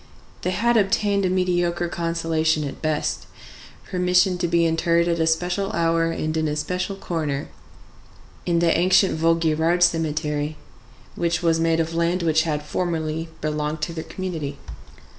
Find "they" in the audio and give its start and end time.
0.41-0.49